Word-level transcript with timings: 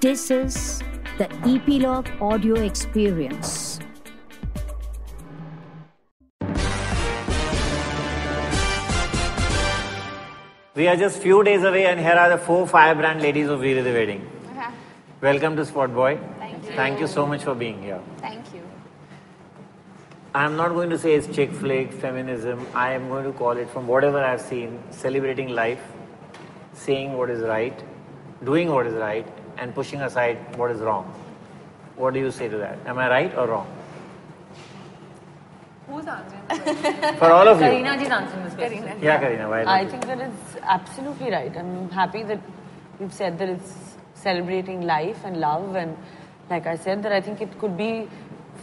This 0.00 0.30
is 0.30 0.82
the 1.16 1.24
Eplog 1.50 2.20
Audio 2.20 2.56
Experience. 2.56 3.80
We 10.74 10.86
are 10.86 10.96
just 10.96 11.22
few 11.22 11.42
days 11.42 11.64
away, 11.64 11.86
and 11.86 11.98
here 11.98 12.12
are 12.12 12.28
the 12.28 12.36
four 12.36 12.66
firebrand 12.66 13.22
ladies 13.22 13.48
of 13.48 13.60
Veere 13.60 13.82
Di 13.82 13.94
Wedding. 13.94 14.20
Uh-huh. 14.50 14.70
Welcome 15.22 15.56
to 15.56 15.64
Spot 15.64 15.94
Boy. 15.94 16.18
Thank 16.38 16.62
you. 16.64 16.72
Thank 16.72 17.00
you 17.00 17.06
so 17.06 17.26
much 17.26 17.44
for 17.44 17.54
being 17.54 17.82
here. 17.82 18.00
Thank 18.18 18.52
you. 18.52 18.60
I'm 20.34 20.56
not 20.56 20.74
going 20.74 20.90
to 20.90 20.98
say 20.98 21.14
it's 21.14 21.34
chick 21.34 21.50
flick, 21.50 21.90
feminism. 21.90 22.66
I 22.74 22.92
am 22.92 23.08
going 23.08 23.24
to 23.24 23.32
call 23.32 23.52
it 23.52 23.70
from 23.70 23.86
whatever 23.86 24.22
I've 24.22 24.42
seen, 24.42 24.78
celebrating 24.90 25.48
life, 25.48 25.82
saying 26.74 27.14
what 27.14 27.30
is 27.30 27.40
right, 27.40 27.82
doing 28.44 28.70
what 28.70 28.86
is 28.86 28.92
right, 28.92 29.26
and 29.58 29.74
pushing 29.74 30.00
aside 30.02 30.38
what 30.56 30.70
is 30.70 30.80
wrong. 30.80 31.04
What 31.96 32.14
do 32.14 32.20
you 32.20 32.30
say 32.30 32.48
to 32.48 32.56
that? 32.58 32.78
Am 32.86 32.98
I 32.98 33.08
right 33.08 33.34
or 33.36 33.46
wrong? 33.48 33.66
Who's 35.88 36.06
answering? 36.06 37.16
For 37.18 37.30
all 37.30 37.48
of 37.48 37.60
you. 37.60 37.66
Kareena 37.66 37.98
ji's 37.98 38.08
answering 38.10 38.44
this 38.44 38.54
question. 38.54 38.82
Kareena. 38.82 39.02
Yeah, 39.02 39.22
Kareena. 39.22 39.48
Why 39.48 39.62
I 39.62 39.82
not? 39.82 39.90
think 39.90 40.06
that 40.06 40.20
it's 40.20 40.56
absolutely 40.62 41.30
right. 41.30 41.56
I'm 41.56 41.90
happy 41.90 42.22
that 42.24 42.40
you've 43.00 43.12
said 43.14 43.38
that 43.38 43.48
it's 43.48 43.96
celebrating 44.14 44.82
life 44.82 45.24
and 45.24 45.38
love, 45.38 45.76
and 45.76 45.96
like 46.50 46.66
I 46.66 46.76
said, 46.76 47.02
that 47.04 47.12
I 47.12 47.20
think 47.20 47.40
it 47.40 47.58
could 47.58 47.76
be 47.76 48.08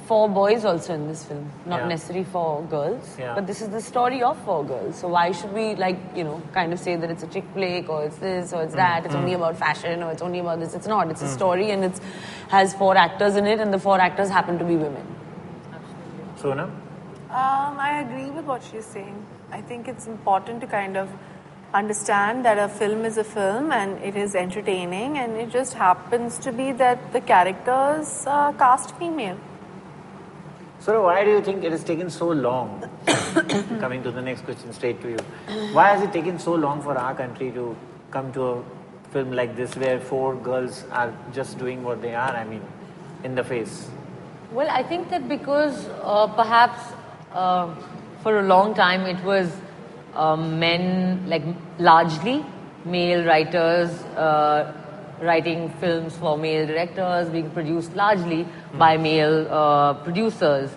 for 0.07 0.27
boys 0.27 0.65
also 0.65 0.93
in 0.93 1.07
this 1.07 1.23
film, 1.23 1.49
not 1.65 1.81
Yeah. 1.81 1.87
necessarily 1.87 2.25
for 2.25 2.61
girls. 2.63 3.15
Yeah. 3.19 3.35
But 3.35 3.47
this 3.47 3.61
is 3.61 3.69
the 3.69 3.81
story 3.81 4.21
of 4.21 4.37
four 4.45 4.63
girls, 4.63 4.97
so 4.97 5.07
why 5.07 5.31
should 5.31 5.53
we 5.53 5.75
like 5.75 5.97
you 6.15 6.23
know 6.23 6.41
kind 6.53 6.73
of 6.73 6.79
say 6.79 6.95
that 6.95 7.09
it's 7.09 7.23
a 7.23 7.27
chick 7.27 7.45
flick 7.53 7.89
or 7.89 8.03
it's 8.03 8.17
this 8.17 8.53
or 8.53 8.63
it's 8.63 8.73
mm, 8.73 8.83
that? 8.83 9.05
It's 9.05 9.15
mm. 9.15 9.19
only 9.19 9.33
about 9.33 9.57
fashion 9.57 10.03
or 10.03 10.11
it's 10.11 10.21
only 10.21 10.39
about 10.39 10.59
this. 10.59 10.73
It's 10.73 10.87
not. 10.87 11.09
It's 11.09 11.21
a 11.21 11.25
mm. 11.25 11.35
story 11.39 11.71
and 11.71 11.85
it's 11.85 12.01
has 12.49 12.73
four 12.73 12.95
actors 12.97 13.35
in 13.35 13.45
it, 13.45 13.59
and 13.59 13.73
the 13.73 13.79
four 13.79 13.99
actors 13.99 14.29
happen 14.29 14.59
to 14.59 14.65
be 14.65 14.75
women. 14.75 15.05
Sonam? 16.37 16.71
Um, 17.29 17.79
I 17.79 18.01
agree 18.01 18.29
with 18.29 18.45
what 18.45 18.63
she's 18.63 18.85
saying. 18.85 19.25
I 19.51 19.61
think 19.61 19.87
it's 19.87 20.07
important 20.07 20.61
to 20.61 20.67
kind 20.67 20.97
of 20.97 21.09
understand 21.73 22.45
that 22.45 22.59
a 22.59 22.67
film 22.67 23.05
is 23.05 23.17
a 23.17 23.23
film 23.23 23.71
and 23.71 23.97
it 24.03 24.15
is 24.15 24.35
entertaining, 24.35 25.17
and 25.17 25.37
it 25.37 25.49
just 25.49 25.73
happens 25.73 26.37
to 26.39 26.51
be 26.51 26.71
that 26.73 27.11
the 27.13 27.21
characters 27.21 28.25
are 28.27 28.53
cast 28.53 28.95
female. 28.97 29.39
So 30.83 31.03
why 31.03 31.23
do 31.23 31.31
you 31.31 31.41
think 31.41 31.63
it 31.63 31.71
has 31.71 31.81
taken 31.81 32.09
so 32.09 32.27
long? 32.27 32.83
Coming 33.79 34.03
to 34.03 34.11
the 34.11 34.21
next 34.21 34.41
question 34.41 34.73
straight 34.73 35.01
to 35.01 35.11
you. 35.11 35.19
Why 35.71 35.87
has 35.87 36.01
it 36.01 36.11
taken 36.11 36.37
so 36.37 36.55
long 36.55 36.81
for 36.81 36.97
our 36.97 37.15
country 37.15 37.51
to 37.51 37.73
come 38.11 38.33
to 38.33 38.43
a 38.43 38.63
film 39.11 39.31
like 39.31 39.55
this 39.55 39.77
where 39.77 39.97
four 40.01 40.35
girls 40.35 40.83
are 40.91 41.13
just 41.31 41.57
doing 41.57 41.83
what 41.83 42.01
they 42.01 42.13
are, 42.13 42.35
I 42.35 42.43
mean, 42.43 42.61
in 43.23 43.33
the 43.33 43.45
face? 43.45 43.87
Well, 44.51 44.69
I 44.69 44.83
think 44.83 45.09
that 45.09 45.29
because 45.29 45.87
uh, 46.01 46.27
perhaps 46.27 46.91
uh, 47.31 47.73
for 48.21 48.39
a 48.39 48.43
long 48.43 48.73
time 48.73 49.05
it 49.05 49.23
was 49.23 49.55
um, 50.15 50.59
men, 50.59 51.29
like 51.29 51.43
largely 51.79 52.45
male 52.83 53.25
writers, 53.25 53.89
uh, 54.17 54.73
writing 55.21 55.69
films 55.79 56.15
for 56.17 56.37
male 56.37 56.65
directors, 56.65 57.29
being 57.29 57.49
produced 57.51 57.95
largely 57.95 58.47
by 58.73 58.97
male 58.97 59.47
uh, 59.49 59.93
producers. 59.95 60.71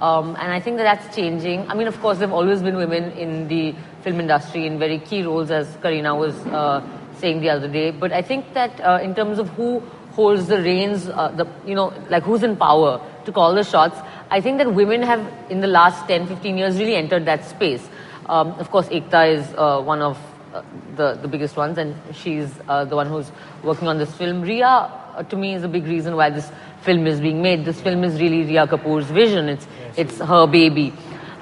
Um, 0.00 0.30
and 0.30 0.52
I 0.52 0.58
think 0.58 0.78
that 0.78 0.84
that's 0.84 1.14
changing. 1.14 1.70
I 1.70 1.74
mean, 1.74 1.86
of 1.86 2.00
course, 2.00 2.18
there 2.18 2.26
have 2.26 2.34
always 2.34 2.60
been 2.60 2.76
women 2.76 3.12
in 3.12 3.46
the 3.46 3.74
film 4.02 4.18
industry 4.18 4.66
in 4.66 4.78
very 4.78 4.98
key 4.98 5.22
roles, 5.22 5.50
as 5.50 5.68
Kareena 5.76 6.18
was 6.18 6.34
uh, 6.46 6.84
saying 7.18 7.40
the 7.40 7.50
other 7.50 7.68
day. 7.68 7.92
But 7.92 8.12
I 8.12 8.20
think 8.22 8.52
that 8.54 8.80
uh, 8.80 8.98
in 9.00 9.14
terms 9.14 9.38
of 9.38 9.48
who 9.50 9.80
holds 10.10 10.48
the 10.48 10.58
reins, 10.58 11.08
uh, 11.08 11.28
the 11.28 11.46
you 11.64 11.74
know, 11.74 11.92
like 12.10 12.24
who's 12.24 12.42
in 12.42 12.56
power 12.56 13.00
to 13.24 13.32
call 13.32 13.54
the 13.54 13.62
shots, 13.62 13.96
I 14.30 14.40
think 14.40 14.58
that 14.58 14.74
women 14.74 15.02
have, 15.02 15.24
in 15.50 15.60
the 15.60 15.66
last 15.68 16.08
10, 16.08 16.26
15 16.26 16.58
years, 16.58 16.78
really 16.78 16.96
entered 16.96 17.24
that 17.26 17.44
space. 17.44 17.86
Um, 18.26 18.48
of 18.52 18.70
course, 18.70 18.88
Ekta 18.88 19.38
is 19.38 19.54
uh, 19.56 19.80
one 19.82 20.02
of 20.02 20.18
uh, 20.52 20.62
the, 20.96 21.14
the 21.14 21.28
biggest 21.28 21.56
ones, 21.56 21.78
and 21.78 21.94
she's 22.14 22.50
uh, 22.68 22.84
the 22.84 22.94
one 22.94 23.08
who's 23.08 23.32
working 23.62 23.88
on 23.88 23.98
this 23.98 24.14
film. 24.14 24.42
Rhea, 24.42 24.66
uh, 24.66 25.22
to 25.22 25.36
me, 25.36 25.54
is 25.54 25.64
a 25.64 25.68
big 25.68 25.84
reason 25.84 26.14
why 26.14 26.30
this 26.30 26.50
film 26.82 27.06
is 27.06 27.20
being 27.20 27.40
made. 27.40 27.64
This 27.64 27.80
film 27.80 28.04
is 28.04 28.20
really 28.20 28.44
Rhea 28.44 28.66
Kapoor's 28.66 29.10
vision. 29.10 29.48
It's 29.48 29.66
it's 29.96 30.18
her 30.18 30.46
baby, 30.46 30.92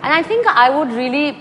and 0.03 0.13
I 0.13 0.23
think 0.23 0.47
I 0.47 0.71
would 0.71 0.93
really, 0.93 1.37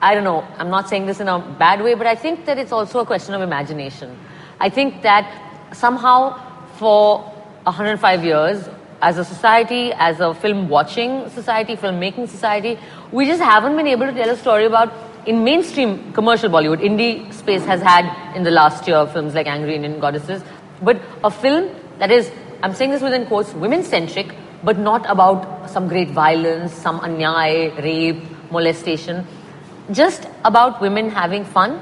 I 0.00 0.14
don't 0.14 0.24
know. 0.24 0.46
I'm 0.58 0.70
not 0.70 0.88
saying 0.88 1.06
this 1.06 1.20
in 1.20 1.28
a 1.28 1.38
bad 1.58 1.82
way, 1.82 1.94
but 1.94 2.06
I 2.06 2.14
think 2.14 2.44
that 2.46 2.58
it's 2.58 2.72
also 2.72 3.00
a 3.00 3.06
question 3.06 3.34
of 3.34 3.42
imagination. 3.42 4.18
I 4.58 4.68
think 4.68 5.02
that 5.02 5.30
somehow 5.72 6.40
for 6.78 7.20
105 7.64 8.24
years, 8.24 8.68
as 9.02 9.18
a 9.18 9.24
society, 9.24 9.92
as 9.92 10.20
a 10.20 10.34
film 10.34 10.68
watching 10.68 11.28
society, 11.30 11.76
film 11.76 12.00
making 12.00 12.26
society, 12.26 12.78
we 13.12 13.26
just 13.26 13.42
haven't 13.42 13.76
been 13.76 13.86
able 13.86 14.06
to 14.06 14.12
tell 14.12 14.30
a 14.30 14.36
story 14.36 14.64
about 14.64 15.05
in 15.25 15.43
mainstream 15.43 16.11
commercial 16.13 16.49
Bollywood. 16.49 16.81
Indie 16.81 17.31
space 17.33 17.63
has 17.65 17.81
had 17.81 18.35
in 18.35 18.43
the 18.43 18.51
last 18.51 18.87
year 18.87 19.05
films 19.07 19.33
like 19.35 19.47
Angry 19.47 19.75
Indian 19.75 19.99
Goddesses, 19.99 20.43
but 20.81 20.99
a 21.23 21.29
film 21.31 21.69
that 21.99 22.11
is, 22.11 22.31
I'm 22.63 22.73
saying 22.73 22.91
this 22.91 23.01
within 23.01 23.25
quotes, 23.25 23.53
women 23.53 23.83
centric, 23.83 24.33
but 24.63 24.77
not 24.77 25.09
about 25.09 25.69
some 25.69 25.87
great 25.87 26.09
violence, 26.09 26.73
some 26.73 26.99
anyay, 27.01 27.75
rape, 27.83 28.23
molestation, 28.51 29.25
just 29.91 30.27
about 30.45 30.81
women 30.81 31.09
having 31.09 31.43
fun 31.45 31.79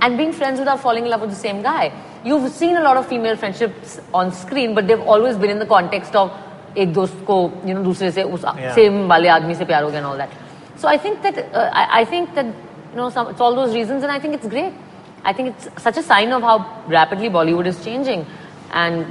and 0.00 0.16
being 0.16 0.32
friends 0.32 0.58
without 0.58 0.80
falling 0.80 1.04
in 1.04 1.10
love 1.10 1.20
with 1.20 1.30
the 1.30 1.36
same 1.36 1.62
guy. 1.62 1.92
You've 2.24 2.50
seen 2.50 2.76
a 2.76 2.82
lot 2.82 2.96
of 2.96 3.06
female 3.06 3.36
friendships 3.36 4.00
on 4.14 4.32
screen, 4.32 4.74
but 4.74 4.86
they've 4.86 5.00
always 5.00 5.36
been 5.36 5.50
in 5.50 5.58
the 5.58 5.66
context 5.66 6.14
of 6.16 6.30
एक 6.76 6.92
दोस्त 6.94 7.24
को 7.26 7.66
you 7.66 7.74
know 7.74 7.82
दूसरे 7.84 8.10
से 8.12 8.22
उस 8.22 8.44
Yeah. 8.44 8.74
same 8.74 9.08
वाले 9.08 9.28
आदमी 9.28 9.54
से 9.54 9.64
प्यार 9.64 9.82
हो 9.84 9.90
गया 9.90 9.98
and 9.98 10.06
all 10.06 10.16
that. 10.16 10.30
So 10.76 10.88
I 10.88 10.96
think 10.96 11.22
that 11.22 11.38
uh, 11.38 11.70
I, 11.72 12.00
I 12.00 12.04
think 12.04 12.34
that 12.34 12.46
you 12.46 12.75
know, 12.97 13.09
some, 13.09 13.29
it's 13.29 13.39
all 13.39 13.55
those 13.55 13.73
reasons, 13.73 14.03
and 14.03 14.11
I 14.11 14.19
think 14.19 14.35
it's 14.35 14.47
great. 14.47 14.73
I 15.23 15.33
think 15.33 15.49
it's 15.55 15.83
such 15.83 15.97
a 15.97 16.03
sign 16.03 16.31
of 16.31 16.41
how 16.41 16.83
rapidly 16.87 17.29
Bollywood 17.29 17.65
is 17.65 17.83
changing, 17.83 18.25
and 18.71 19.05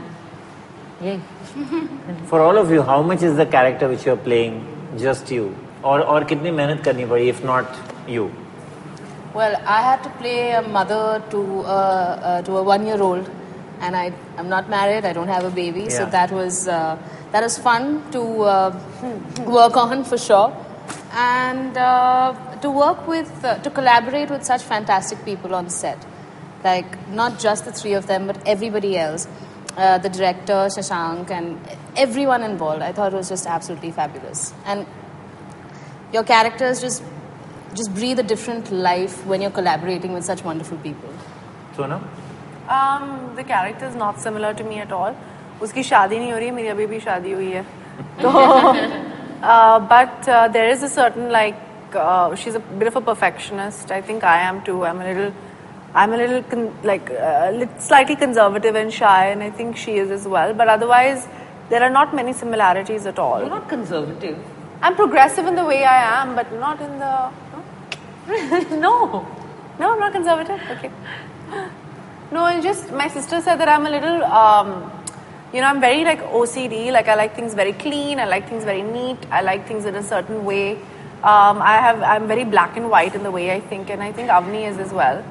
yeah. 1.01 1.19
For 2.27 2.41
all 2.41 2.57
of 2.59 2.71
you, 2.71 2.83
how 2.83 3.03
much 3.03 3.23
is 3.23 3.37
the 3.37 3.47
character 3.47 3.89
which 3.89 4.07
you're 4.07 4.17
playing 4.17 4.65
just 4.99 5.31
you, 5.31 5.55
or 5.83 6.01
or 6.03 6.25
kidney 6.25 6.51
mehnat 6.51 6.83
karni 6.89 7.09
padi 7.09 7.29
if 7.29 7.43
not 7.45 7.81
you? 8.09 8.31
Well, 9.35 9.57
I 9.67 9.83
had 9.83 10.03
to 10.05 10.11
play 10.21 10.53
a 10.53 10.63
mother 10.63 11.23
to 11.31 11.43
uh, 11.61 11.73
uh, 11.73 12.43
to 12.43 12.57
a 12.57 12.63
one-year-old, 12.63 13.31
and 13.81 13.97
I 14.05 14.13
I'm 14.39 14.49
not 14.49 14.71
married. 14.71 15.05
I 15.05 15.13
don't 15.13 15.29
have 15.29 15.45
a 15.45 15.51
baby, 15.51 15.83
yeah. 15.83 15.99
so 15.99 16.07
that 16.07 16.33
was 16.33 16.67
uh, 16.69 16.97
that 17.33 17.43
was 17.43 17.59
fun 17.59 18.03
to 18.13 18.23
uh, 18.43 18.81
work 19.59 19.77
on 19.77 20.05
for 20.05 20.17
sure. 20.17 20.57
And 21.13 21.77
uh, 21.77 22.35
to 22.62 22.70
work 22.70 23.08
with 23.08 23.44
uh, 23.44 23.58
to 23.60 23.70
collaborate 23.70 24.30
with 24.30 24.44
such 24.44 24.62
fantastic 24.64 25.24
people 25.26 25.56
on 25.56 25.70
set, 25.70 26.06
like 26.64 26.98
not 27.10 27.40
just 27.40 27.66
the 27.66 27.72
three 27.72 27.94
of 27.94 28.08
them, 28.08 28.28
but 28.28 28.42
everybody 28.46 28.98
else. 28.98 29.28
Uh, 29.78 29.98
the 29.98 30.10
director 30.10 30.68
Shashank 30.76 31.32
and 31.32 31.58
everyone 31.96 32.44
involved. 32.44 32.82
I 32.82 32.92
thought 32.92 33.14
it 33.14 33.16
was 33.16 33.30
just 33.30 33.48
absolutely 33.48 33.92
fabulous, 33.92 34.54
and 34.66 34.86
your 36.14 36.24
characters 36.24 36.82
just 36.82 37.04
just 37.74 37.94
breathe 37.94 38.20
a 38.20 38.24
different 38.24 38.72
life 38.72 39.26
when 39.26 39.42
you're 39.42 39.58
collaborating 39.60 40.14
with 40.14 40.26
such 40.26 40.44
wonderful 40.44 40.78
people. 40.80 41.10
Sonam? 41.76 42.04
Um, 42.68 43.34
the 43.36 43.44
character 43.44 43.86
is 43.86 43.96
not 43.96 44.20
similar 44.20 44.54
to 44.54 44.64
me 44.64 44.80
at 44.80 44.92
all. 44.92 45.16
उसकी 45.62 45.84
शादी 45.84 46.20
नहीं 46.20 46.32
हो 46.32 46.38
रही 46.38 46.48
है 46.48 46.54
मेरी 46.54 46.68
अभी 46.68 46.86
भी 46.88 47.00
शादी 47.00 47.32
हुई 47.32 47.52
है 47.52 47.64
तो 48.22 48.30
uh, 49.44 49.80
but 49.92 50.28
uh, 50.28 50.48
there 50.48 50.70
is 50.70 50.84
a 50.84 50.90
certain 50.90 51.30
like 51.32 51.56
uh, 51.97 52.35
she's 52.35 52.55
a 52.55 52.61
bit 52.61 52.89
of 52.89 52.97
a 52.97 53.01
perfectionist 53.01 53.91
I 53.91 54.01
think 54.01 54.25
I 54.25 54.41
am 54.41 54.63
too 54.65 54.85
I'm 54.85 55.01
a 55.01 55.05
little 55.05 55.33
I'm 55.95 56.13
a 56.13 56.17
little 56.17 56.43
con- 56.43 56.75
like 56.83 57.11
uh, 57.11 57.67
slightly 57.79 58.17
conservative 58.17 58.75
and 58.75 58.93
shy 58.93 59.27
and 59.29 59.43
I 59.43 59.51
think 59.51 59.77
she 59.77 59.97
is 59.97 60.11
as 60.11 60.27
well 60.27 60.55
but 60.55 60.69
otherwise 60.69 61.27
there 61.71 61.83
are 61.83 61.91
not 61.91 62.15
many 62.15 62.33
similarities 62.33 63.07
at 63.07 63.19
all 63.19 63.41
You're 63.41 63.51
not 63.51 63.69
conservative. 63.69 64.39
I'm 64.83 64.95
progressive 64.95 65.47
in 65.47 65.57
the 65.57 65.65
way 65.65 65.85
I 65.85 66.23
am 66.23 66.37
but 66.37 66.53
not 66.53 66.81
in 66.81 66.99
the 66.99 67.31
no. 68.71 69.25
No, 69.79 69.93
I'm 69.93 70.01
not 70.01 70.13
conservative. 70.13 70.61
Okay. 70.71 70.91
No, 72.33 72.45
and 72.47 72.63
just 72.63 72.91
my 72.91 73.07
sister 73.09 73.41
said 73.41 73.57
that 73.57 73.69
I'm 73.69 73.87
a 73.87 73.91
little, 73.91 74.25
um, 74.25 74.91
you 75.53 75.61
know, 75.61 75.69
I'm 75.69 75.81
very 75.81 76.05
like 76.05 76.21
OCD. 76.23 76.91
Like 76.91 77.07
I 77.09 77.15
like 77.15 77.37
things 77.37 77.55
very 77.55 77.73
clean. 77.73 78.19
I 78.19 78.25
like 78.25 78.49
things 78.49 78.65
very 78.65 78.83
neat. 78.83 79.19
I 79.31 79.43
like 79.43 79.69
things 79.69 79.85
in 79.85 79.95
a 79.95 80.03
certain 80.03 80.45
way. 80.45 80.79
Um, 81.23 81.61
I 81.63 81.79
have, 81.79 82.03
I'm 82.03 82.29
very 82.29 82.45
black 82.45 82.77
and 82.77 82.91
white 82.91 83.15
in 83.15 83.23
the 83.23 83.31
way 83.31 83.51
I 83.53 83.61
think, 83.61 83.91
and 83.91 84.03
I 84.03 84.13
think 84.13 84.29
Avni 84.29 84.69
is 84.69 84.79
as 84.79 84.93
well. 84.93 85.25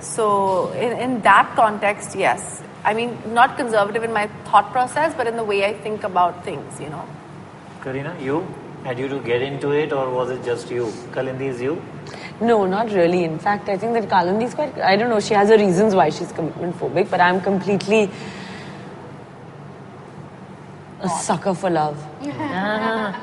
So 0.00 0.72
in, 0.72 0.92
in 0.98 1.20
that 1.22 1.54
context, 1.56 2.14
yes. 2.14 2.62
I 2.84 2.94
mean, 2.94 3.18
not 3.34 3.56
conservative 3.56 4.02
in 4.02 4.12
my 4.12 4.28
thought 4.44 4.70
process, 4.72 5.14
but 5.14 5.26
in 5.26 5.36
the 5.36 5.44
way 5.44 5.64
I 5.64 5.74
think 5.74 6.04
about 6.04 6.44
things. 6.44 6.80
You 6.80 6.90
know. 6.90 7.06
Kareena, 7.80 8.20
you? 8.22 8.46
Had 8.84 8.98
you 8.98 9.08
to 9.08 9.18
get 9.20 9.42
into 9.42 9.72
it 9.72 9.92
or 9.92 10.08
was 10.10 10.30
it 10.30 10.42
just 10.42 10.70
you? 10.70 10.86
Kalindi 11.12 11.48
is 11.48 11.60
you? 11.60 11.82
No, 12.40 12.64
not 12.64 12.90
really. 12.90 13.24
In 13.24 13.38
fact, 13.38 13.68
I 13.68 13.76
think 13.76 13.92
that 13.92 14.08
Kalindi 14.08 14.44
is 14.44 14.54
quite. 14.54 14.78
I 14.78 14.96
don't 14.96 15.10
know. 15.10 15.20
She 15.20 15.34
has 15.34 15.50
her 15.50 15.58
reasons 15.58 15.94
why 15.94 16.08
she's 16.08 16.32
commitment 16.32 16.78
phobic, 16.78 17.10
but 17.10 17.20
I'm 17.20 17.40
completely 17.42 18.10
a 21.00 21.08
sucker 21.08 21.54
for 21.54 21.68
love. 21.68 22.02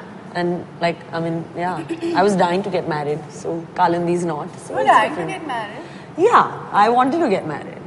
And 0.38 0.66
like, 0.82 0.98
I 1.12 1.20
mean, 1.20 1.44
yeah, 1.56 1.84
I 2.16 2.24
was 2.24 2.36
dying 2.36 2.64
to 2.64 2.70
get 2.70 2.88
married. 2.88 3.20
So 3.32 3.66
Kalindi's 3.76 4.26
not. 4.26 4.58
So 4.60 4.76
Would 4.76 4.82
it's 4.82 4.92
I 4.92 5.10
to 5.16 5.26
get 5.34 5.48
married? 5.48 5.84
Yeah, 6.18 6.70
I 6.72 6.90
wanted 6.90 7.20
to 7.20 7.30
get 7.30 7.48
married. 7.48 7.82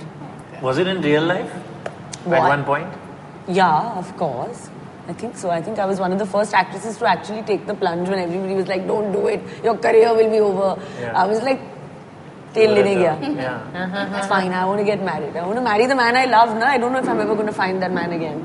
Was 0.62 0.78
it 0.78 0.86
in 0.86 1.00
real 1.02 1.22
life? 1.22 1.50
What? 2.24 2.38
At 2.40 2.48
one 2.48 2.64
point? 2.64 2.88
Yeah, 3.48 3.98
of 4.02 4.16
course. 4.16 4.68
I 5.08 5.12
think 5.12 5.36
so. 5.36 5.50
I 5.50 5.60
think 5.62 5.78
I 5.78 5.86
was 5.86 5.98
one 5.98 6.12
of 6.12 6.18
the 6.18 6.26
first 6.26 6.54
actresses 6.54 6.98
to 6.98 7.06
actually 7.08 7.42
take 7.42 7.66
the 7.66 7.74
plunge 7.74 8.08
when 8.08 8.18
everybody 8.18 8.54
was 8.54 8.68
like, 8.68 8.86
"Don't 8.86 9.10
do 9.12 9.26
it. 9.26 9.40
Your 9.64 9.76
career 9.86 10.12
will 10.18 10.30
be 10.34 10.40
over." 10.48 10.68
Yeah. 11.00 11.22
I 11.22 11.26
was 11.32 11.42
like, 11.48 11.60
"Tail 12.58 12.76
lene 12.78 12.92
gaya." 13.00 13.14
Yeah. 13.46 13.82
Uh-huh. 13.84 14.18
It's 14.18 14.28
fine. 14.34 14.52
I 14.52 14.64
want 14.66 14.78
to 14.84 14.86
get 14.92 15.02
married. 15.10 15.36
I 15.36 15.46
want 15.46 15.58
to 15.62 15.66
marry 15.70 15.86
the 15.94 15.98
man 16.02 16.20
I 16.22 16.26
love. 16.36 16.54
Na, 16.60 16.66
I 16.76 16.78
don't 16.78 16.92
know 16.92 17.02
if 17.06 17.08
I'm 17.14 17.20
ever 17.26 17.34
going 17.34 17.52
to 17.54 17.58
find 17.64 17.82
that 17.86 17.92
man 18.00 18.12
again. 18.20 18.44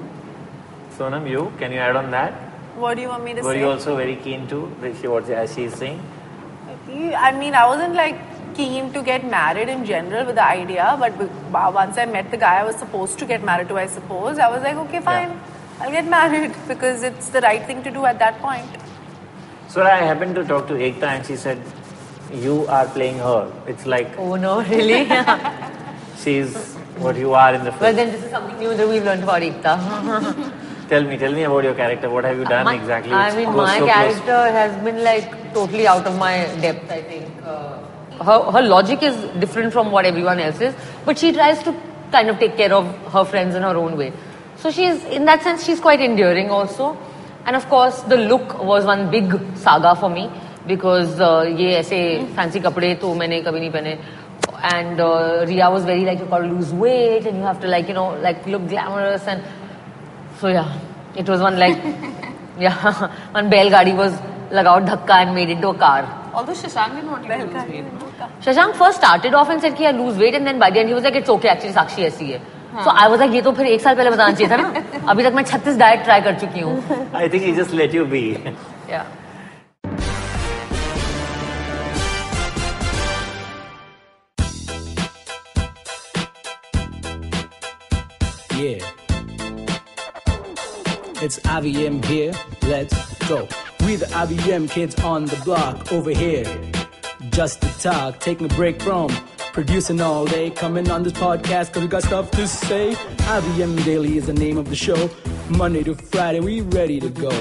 Sonam, 0.98 1.30
you? 1.36 1.52
Can 1.60 1.72
you 1.72 1.80
add 1.90 1.96
on 2.04 2.10
that? 2.12 2.34
What 2.76 2.96
do 2.96 3.02
you 3.02 3.08
want 3.10 3.24
me 3.24 3.34
to 3.34 3.42
Were 3.42 3.54
say? 3.54 3.60
you 3.60 3.70
also 3.70 3.96
very 3.96 4.16
keen 4.18 4.48
to, 4.48 4.62
which- 4.86 5.04
what 5.04 5.30
as 5.30 5.54
she 5.56 5.64
is 5.66 5.74
saying? 5.76 6.00
I 7.18 7.32
mean, 7.32 7.54
I 7.56 7.66
wasn't 7.68 7.96
like 7.96 8.18
keen 8.56 8.92
to 8.94 9.02
get 9.02 9.24
married 9.30 9.70
in 9.70 9.86
general 9.86 10.26
with 10.26 10.36
the 10.36 10.44
idea, 10.46 10.96
but 11.00 11.14
uh, 11.22 11.72
once 11.74 11.98
I 11.98 12.06
met 12.06 12.32
the 12.32 12.38
guy 12.38 12.56
I 12.60 12.64
was 12.64 12.76
supposed 12.78 13.18
to 13.20 13.26
get 13.26 13.44
married 13.44 13.68
to, 13.70 13.78
I 13.78 13.88
suppose, 13.88 14.38
I 14.40 14.50
was 14.50 14.62
like, 14.64 14.76
okay, 14.86 15.00
fine, 15.02 15.40
I'll 15.80 15.92
get 15.92 16.08
married 16.08 16.54
because 16.68 17.04
it's 17.04 17.30
the 17.30 17.42
right 17.42 17.66
thing 17.66 17.84
to 17.84 17.92
do 17.92 18.06
at 18.06 18.20
that 18.20 18.40
point. 18.40 18.68
So 19.68 19.84
I 19.84 19.98
happened 19.98 20.36
to 20.36 20.46
talk 20.46 20.68
to 20.68 20.74
Ekta 20.76 21.04
and 21.04 21.26
she 21.26 21.36
said, 21.36 21.62
you 22.34 22.66
are 22.68 22.86
playing 22.88 23.18
her. 23.20 23.52
It's 23.68 23.86
like 23.86 24.18
Oh 24.18 24.36
no, 24.36 24.62
really? 24.64 25.08
she's 26.24 26.76
what 26.98 27.16
you 27.18 27.34
are 27.34 27.54
in 27.54 27.64
the 27.64 27.72
film. 27.72 27.82
well, 27.82 27.94
then 27.94 28.12
this 28.12 28.24
is 28.24 28.32
something 28.32 28.58
new 28.58 28.74
that 28.76 28.88
we've 28.88 29.04
learned 29.04 29.24
about 29.24 29.42
Ekta. 29.42 30.52
Tell 30.90 31.04
me, 31.04 31.18
tell 31.18 31.34
me 31.34 31.44
about 31.44 31.64
your 31.64 31.74
character. 31.74 32.10
What 32.10 32.26
have 32.26 32.38
you 32.38 32.46
done 32.46 32.66
my, 32.66 32.76
exactly? 32.76 33.12
I 33.12 33.36
mean, 33.36 33.56
my 33.56 33.80
so 33.80 33.86
character 33.88 34.22
close. 34.24 34.52
has 34.52 34.84
been 34.84 35.04
like 35.04 35.54
totally 35.54 35.88
out 35.88 36.06
of 36.06 36.18
my 36.20 36.46
depth. 36.62 36.92
I 36.92 37.02
think 37.02 37.44
uh, 37.44 37.80
her 38.24 38.40
her 38.52 38.62
logic 38.62 39.02
is 39.02 39.16
different 39.40 39.74
from 39.74 39.92
what 39.92 40.06
everyone 40.06 40.40
else 40.40 40.62
is, 40.62 40.76
but 41.04 41.18
she 41.18 41.32
tries 41.32 41.64
to 41.64 41.76
kind 42.12 42.30
of 42.30 42.38
take 42.38 42.56
care 42.56 42.72
of 42.72 42.86
her 43.14 43.26
friends 43.26 43.56
in 43.56 43.64
her 43.64 43.76
own 43.76 43.98
way. 43.98 44.14
So 44.58 44.70
she's 44.70 45.04
in 45.06 45.26
that 45.26 45.42
sense 45.42 45.66
she's 45.66 45.80
quite 45.80 46.02
endearing 46.02 46.52
also, 46.52 46.96
and 47.46 47.56
of 47.56 47.68
course 47.68 48.02
the 48.04 48.18
look 48.18 48.64
was 48.64 48.86
one 48.86 49.10
big 49.10 49.34
saga 49.56 49.96
for 49.96 50.10
me 50.10 50.30
because 50.68 51.20
uh, 51.20 51.46
ये 51.46 51.76
ऐसे 51.82 52.36
fancy 52.36 52.60
कपड़े 52.62 52.94
तो 53.02 53.14
मैंने 53.16 53.42
कभी 53.42 53.60
नहीं 53.60 53.72
पहने 53.72 53.98
and 54.64 55.00
uh, 55.00 55.46
Rhea 55.48 55.70
was 55.70 55.84
very 55.86 56.06
like 56.06 56.20
you 56.20 56.26
gotta 56.26 56.48
lose 56.48 56.74
weight 56.74 57.26
and 57.26 57.38
you 57.38 57.44
have 57.44 57.60
to 57.62 57.68
like 57.68 57.88
you 57.88 57.94
know 57.94 58.10
like 58.22 58.46
look 58.48 58.68
glamorous 58.68 59.28
and 59.28 59.44
so 60.40 60.48
yeah, 60.48 60.78
it 61.16 61.28
was 61.28 61.42
one 61.42 61.58
like, 61.58 61.78
yeah, 62.60 63.10
one 63.32 63.50
Belgadi 63.50 63.96
was 63.96 64.14
lagao 64.52 64.86
dhakka 64.86 65.22
and 65.22 65.36
made 65.36 65.50
into 65.50 65.70
a 65.70 65.74
car. 65.74 66.04
Although 66.34 66.54
Shashank 66.54 66.96
didn't 66.96 67.12
want 67.12 67.24
you 67.24 67.32
to 67.32 67.38
lose 67.46 67.54
weight. 67.70 67.86
Shashank 68.42 68.76
first 68.76 68.98
started 68.98 69.34
off 69.34 69.50
and 69.50 69.62
said 69.62 69.76
कि 69.76 69.84
यार 69.84 69.98
lose 69.98 70.18
weight 70.18 70.36
and 70.36 70.46
then 70.46 70.60
by 70.60 70.70
the 70.70 70.80
end 70.80 70.90
he 70.90 70.94
was 70.94 71.04
like 71.04 71.16
it's 71.16 71.30
okay 71.30 71.50
actually 71.50 71.74
साक्षी 71.74 72.04
ऐसी 72.04 72.32
है. 72.32 72.42
So 72.84 72.90
I 72.90 73.08
was 73.08 73.20
like 73.20 73.32
ये 73.34 73.42
तो 73.42 73.52
फिर 73.56 73.68
एक 73.68 73.82
साल 73.82 73.96
पहले 73.96 74.10
बताना 74.12 74.32
चाहिए 74.32 74.50
था 74.52 74.58
ना. 74.62 74.68
अभी 75.10 75.24
तक 75.24 75.34
मैं 75.36 75.44
36 75.44 75.78
डाइट 75.80 76.04
ट्राई 76.04 76.22
कर 76.22 76.40
चुकी 76.40 76.60
हूँ. 76.60 76.74
I 77.14 77.30
think 77.30 77.44
he 77.44 77.54
just 77.56 77.74
let 77.74 77.94
you 77.94 78.06
be. 78.06 78.38
Yeah. 78.90 79.06
Yeah. 88.58 89.05
It's 91.26 91.40
IVM 91.40 92.06
here. 92.06 92.34
Let's 92.68 92.94
go. 93.28 93.48
We 93.84 93.96
the 93.96 94.06
IVM 94.06 94.70
kids 94.70 94.94
on 95.00 95.26
the 95.26 95.36
block 95.38 95.92
over 95.92 96.12
here. 96.12 96.46
Just 97.32 97.64
to 97.64 97.80
talk, 97.80 98.20
taking 98.20 98.46
a 98.46 98.54
break 98.54 98.80
from 98.80 99.10
producing 99.52 100.02
all 100.02 100.28
day. 100.28 100.52
Coming 100.52 100.92
on 100.92 101.02
this 101.02 101.14
podcast 101.14 101.70
because 101.70 101.82
we 101.82 101.88
got 101.88 102.04
stuff 102.04 102.30
to 102.30 102.48
say. 102.48 102.94
IVM 103.38 103.84
Daily 103.84 104.18
is 104.18 104.28
the 104.28 104.34
name 104.34 104.60
of 104.60 104.70
the 104.70 104.76
show. 104.76 105.10
Monday 105.50 105.82
to 105.82 105.96
Friday, 105.96 106.42
we 106.42 106.62
ready 106.62 107.00
to 107.00 107.10
go. 107.10 107.32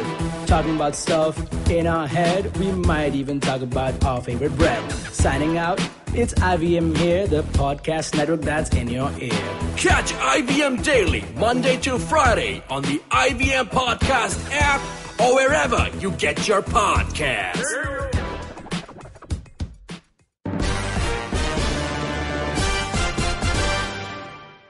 Talking 0.46 0.76
about 0.76 0.94
stuff 0.94 1.36
in 1.68 1.86
our 1.86 2.06
head. 2.06 2.56
We 2.56 2.72
might 2.72 3.14
even 3.14 3.38
talk 3.38 3.60
about 3.60 4.02
our 4.02 4.22
favorite 4.22 4.56
bread. 4.56 4.90
Signing 5.12 5.58
out, 5.58 5.78
it's 6.16 6.32
IVM 6.34 6.96
here, 6.96 7.26
the 7.26 7.42
podcast 7.42 8.16
network 8.16 8.42
that's 8.42 8.70
in 8.70 8.88
your 8.88 9.10
ear. 9.18 9.32
Catch 9.76 10.12
IVM 10.12 10.82
Daily 10.84 11.24
Monday 11.36 11.76
to 11.78 11.98
Friday 11.98 12.62
on 12.70 12.82
the 12.82 13.00
IVM 13.10 13.64
Podcast 13.70 14.38
app 14.52 14.80
or 15.20 15.34
wherever 15.34 15.90
you 15.98 16.12
get 16.12 16.46
your 16.46 16.62
podcasts. 16.62 17.64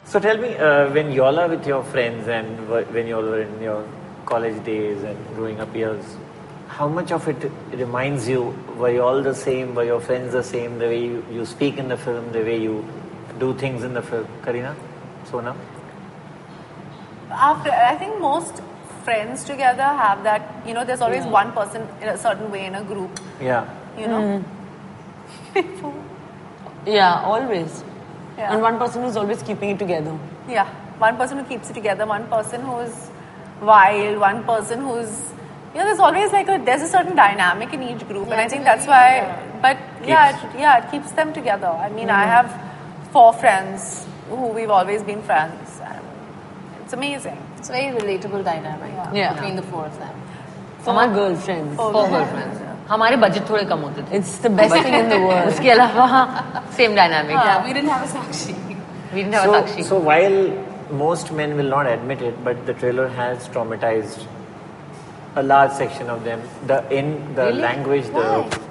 So 0.05 0.21
tell 0.21 0.39
me, 0.39 0.57
uh, 0.57 0.91
when 0.93 1.13
you 1.13 1.25
all 1.25 1.39
are 1.39 1.49
with 1.49 1.67
your 1.67 1.85
friends 1.85 2.29
and 2.29 2.69
when 2.69 3.07
you 3.07 3.17
all 3.17 3.23
were 3.23 3.43
in 3.43 3.61
your 3.61 3.87
college 4.25 4.65
days 4.65 5.03
and 5.03 5.19
growing 5.35 5.61
up 5.61 5.75
years, 5.75 6.05
how 6.77 6.89
much 6.89 7.13
of 7.13 7.27
it 7.29 7.51
reminds 7.73 8.29
you? 8.29 8.43
Were 8.77 8.91
you 8.91 9.03
all 9.03 9.23
the 9.23 9.35
same? 9.35 9.75
Were 9.75 9.85
your 9.85 10.01
friends 10.01 10.33
the 10.33 10.43
same? 10.43 10.79
The 10.79 10.87
way 10.87 11.05
you, 11.05 11.25
you 11.33 11.47
speak 11.47 11.79
in 11.79 11.89
the 11.89 11.97
film, 11.97 12.33
the 12.33 12.41
way 12.43 12.61
you 12.61 12.85
do 13.39 13.55
things 13.55 13.85
in 13.85 13.95
the 13.95 14.03
film? 14.03 14.27
Kareena? 14.43 14.75
Sonam? 15.31 15.57
After, 17.31 17.71
I 17.71 17.95
think 17.97 18.21
most 18.21 18.61
friends 19.05 19.45
together 19.45 19.83
have 19.85 20.25
that, 20.25 20.67
you 20.67 20.75
know, 20.75 20.85
there's 20.85 21.01
always 21.01 21.25
one 21.25 21.53
person 21.53 21.87
in 22.01 22.09
a 22.09 22.19
certain 22.19 22.51
way 22.51 22.67
in 22.67 22.75
a 22.75 22.83
group, 22.83 23.21
Yeah. 23.41 23.69
you 23.99 24.07
know. 24.09 24.39
Hmm. 25.55 25.91
Yeah, 26.87 27.23
always. 27.23 27.83
Yeah. 28.37 28.53
And 28.53 28.61
one 28.61 28.79
person 28.79 29.03
who's 29.05 29.17
always 29.17 29.43
keeping 29.43 29.71
it 29.71 29.79
together. 29.79 30.19
Yeah, 30.47 30.69
one 30.99 31.17
person 31.17 31.39
who 31.39 31.45
keeps 31.45 31.71
it 31.71 31.75
together, 31.75 32.05
one 32.05 32.27
person 32.27 32.61
who's 32.61 33.09
wild, 33.63 34.19
one 34.19 34.45
person 34.45 34.81
who's 34.83 35.09
you 35.74 35.80
know, 35.80 35.86
there's 35.86 36.00
always 36.00 36.32
like 36.32 36.48
a 36.50 36.58
there's 36.66 36.82
a 36.82 36.88
certain 36.88 37.16
dynamic 37.16 37.74
in 37.74 37.84
each 37.84 38.08
group, 38.08 38.28
and 38.30 38.42
I 38.42 38.48
think 38.48 38.64
that's 38.64 38.88
why. 38.88 39.06
But 39.62 39.78
yeah, 40.06 40.30
it, 40.36 40.60
yeah, 40.60 40.78
it 40.84 40.90
keeps 40.92 41.12
them 41.12 41.34
together. 41.34 41.68
I 41.68 41.90
mean, 41.90 42.10
I 42.10 42.24
have 42.26 42.48
four 43.12 43.34
friends 43.34 44.06
who 44.30 44.48
we've 44.48 44.70
always 44.70 45.04
been 45.04 45.22
friends, 45.22 45.80
and 45.84 46.02
it's 46.84 46.94
amazing. 46.94 47.38
It's 47.58 47.70
a 47.70 47.74
very 47.74 47.92
relatable 48.00 48.44
dynamic 48.46 48.94
Yeah. 49.14 49.34
between 49.34 49.56
the 49.58 49.64
four 49.64 49.86
of 49.86 50.00
them. 50.00 50.16
For 50.80 50.94
my 50.94 51.08
girlfriends. 51.14 51.76
Four 51.76 51.92
girlfriends. 51.94 52.66
हमारे 52.90 53.18
budget 53.22 53.50
थोड़े 53.50 53.64
कम 53.70 53.80
होते 53.86 54.02
थे. 54.10 54.18
It's 54.20 54.38
the 54.44 54.50
best 54.60 54.74
thing 54.74 54.96
in 55.00 55.10
the 55.10 55.20
world. 55.24 55.48
उसके 55.48 55.70
अलावा 55.72 56.72
same 56.78 56.96
dynamic. 56.96 57.36
Yeah, 57.36 57.64
we 57.66 57.74
didn't 57.74 57.90
have 57.90 58.04
a 58.04 58.12
Sakshi. 58.14 58.56
We 59.14 59.22
didn't 59.24 59.34
have 59.34 59.44
a 59.44 59.52
So, 59.52 59.62
Sakshi. 59.62 59.84
so 59.90 60.00
while 60.00 60.40
most 61.02 61.32
men 61.32 61.56
will 61.58 61.70
not 61.76 61.86
admit 61.86 62.24
it, 62.30 62.44
but 62.44 62.66
the 62.66 62.74
trailer 62.74 63.08
has 63.20 63.48
traumatized 63.50 64.26
a 65.37 65.43
large 65.43 65.73
section 65.73 66.09
of 66.11 66.25
them. 66.25 66.41
The 66.67 66.79
in 66.93 67.35
the 67.35 67.47
Really? 67.47 67.61
language, 67.61 68.07
the 68.07 68.29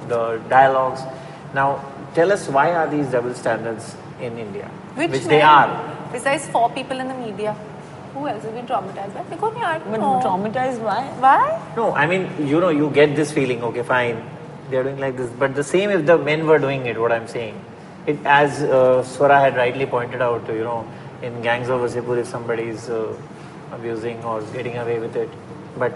the 0.08 0.22
dialogues. 0.50 1.01
Now, 1.53 1.67
tell 2.15 2.32
us 2.32 2.48
why 2.48 2.72
are 2.74 2.88
these 2.88 3.08
double 3.08 3.34
standards 3.34 3.96
in 4.22 4.38
India? 4.38 4.70
Which, 4.96 5.24
they 5.25 5.41
are. 5.41 5.70
Besides 6.12 6.48
four 6.48 6.70
people 6.70 7.00
in 7.00 7.08
the 7.08 7.13
media, 7.15 7.55
who 8.13 8.27
else 8.27 8.43
has 8.43 8.53
been 8.53 8.65
traumatized? 8.67 9.13
by? 9.15 9.24
Because 9.29 9.55
I 9.58 9.77
don't 9.79 9.91
But 9.91 10.00
know. 10.01 10.22
traumatized, 10.24 10.79
why? 10.79 11.01
Why? 11.20 11.60
No, 11.75 11.93
I 11.93 12.05
mean, 12.05 12.29
you 12.48 12.60
know, 12.60 12.70
you 12.70 12.89
get 12.91 13.15
this 13.15 13.32
feeling. 13.32 13.63
Okay, 13.63 13.84
fine, 13.84 14.24
they're 14.70 14.84
doing 14.84 15.00
like 15.00 15.17
this. 15.17 15.29
But 15.43 15.55
the 15.55 15.63
same 15.63 15.89
if 15.89 16.05
the 16.05 16.17
men 16.17 16.46
were 16.48 16.60
doing 16.60 16.86
it. 16.86 17.00
What 17.00 17.12
I'm 17.12 17.27
saying, 17.27 17.60
it 18.05 18.17
as 18.25 18.62
uh, 18.63 19.03
Swara 19.13 19.39
had 19.41 19.55
rightly 19.58 19.86
pointed 19.88 20.22
out. 20.22 20.48
You 20.48 20.63
know, 20.63 20.88
in 21.22 21.41
gangs 21.41 21.70
of 21.70 21.82
Wasseypur, 21.82 22.20
if 22.20 22.27
somebody 22.27 22.63
is 22.75 22.89
uh, 22.89 23.15
abusing 23.72 24.24
or 24.24 24.41
getting 24.58 24.77
away 24.77 25.00
with 25.00 25.15
it, 25.15 25.29
but 25.77 25.93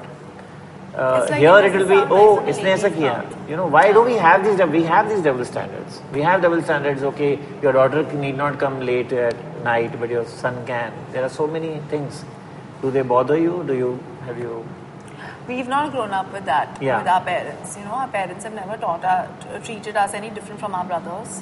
uh, 0.97 1.27
like 1.29 1.39
here 1.39 1.57
it 1.65 1.73
will 1.77 1.89
be 1.89 1.99
oh 2.19 2.29
isne 2.51 2.69
aisa 2.75 2.89
kiya 2.97 3.15
you 3.49 3.57
know 3.59 3.67
why 3.75 3.83
do 3.97 4.01
we 4.07 4.15
have 4.25 4.39
these 4.45 4.61
we 4.77 4.83
have 4.83 5.09
these 5.09 5.21
double 5.27 5.45
standards? 5.45 6.01
We 6.13 6.21
have 6.27 6.41
double 6.45 6.61
standards 6.61 7.03
okay 7.09 7.31
your 7.61 7.73
daughter 7.73 8.01
need 8.23 8.37
not 8.37 8.57
come 8.63 8.79
late 8.89 9.13
at 9.13 9.37
night 9.63 9.99
but 9.99 10.09
your 10.09 10.25
son 10.25 10.65
can. 10.65 10.93
There 11.11 11.23
are 11.23 11.33
so 11.37 11.45
many 11.47 11.79
things. 11.91 12.23
Do 12.81 12.91
they 12.91 13.01
bother 13.01 13.37
you? 13.37 13.63
Do 13.67 13.75
you 13.81 13.91
have 14.25 14.39
you? 14.39 14.65
We've 15.47 15.67
not 15.67 15.91
grown 15.91 16.11
up 16.11 16.31
with 16.33 16.45
that 16.45 16.81
yeah. 16.81 16.97
with 16.99 17.07
our 17.07 17.21
parents. 17.21 17.77
You 17.77 17.85
know 17.85 17.99
our 18.05 18.07
parents 18.07 18.43
have 18.43 18.53
never 18.53 18.77
taught 18.77 19.05
us, 19.05 19.65
treated 19.65 19.95
us 19.95 20.13
any 20.13 20.29
different 20.29 20.59
from 20.59 20.75
our 20.75 20.85
brothers 20.85 21.41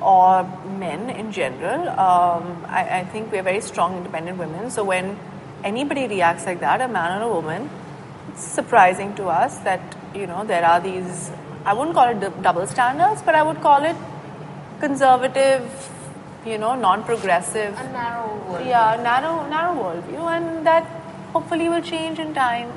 or 0.00 0.44
men 0.78 1.10
in 1.10 1.30
general. 1.30 1.88
Um, 1.90 2.64
I, 2.66 3.00
I 3.00 3.04
think 3.04 3.30
we're 3.32 3.42
very 3.42 3.60
strong 3.60 3.96
independent 3.96 4.38
women. 4.38 4.70
So 4.70 4.84
when 4.84 5.16
anybody 5.62 6.08
reacts 6.08 6.46
like 6.46 6.60
that 6.60 6.80
a 6.80 6.88
man 6.88 7.20
or 7.20 7.24
a 7.26 7.32
woman 7.34 7.70
it's 8.28 8.42
surprising 8.44 9.14
to 9.16 9.26
us 9.26 9.58
that 9.58 9.80
you 10.14 10.26
know 10.26 10.44
there 10.44 10.64
are 10.64 10.80
these. 10.80 11.30
I 11.64 11.74
wouldn't 11.74 11.94
call 11.94 12.08
it 12.08 12.42
double 12.42 12.66
standards, 12.66 13.22
but 13.22 13.34
I 13.34 13.42
would 13.42 13.60
call 13.60 13.84
it 13.84 13.96
conservative. 14.80 15.62
You 16.46 16.56
know, 16.56 16.74
non-progressive. 16.74 17.78
A 17.78 17.92
narrow 17.92 18.34
world. 18.48 18.66
Yeah, 18.66 18.98
narrow, 19.02 19.46
narrow 19.50 19.74
worldview, 19.74 20.22
and 20.36 20.66
that 20.66 20.84
hopefully 21.34 21.68
will 21.68 21.82
change 21.82 22.18
in 22.18 22.32
time. 22.32 22.72